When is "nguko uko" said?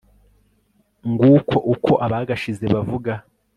1.11-1.91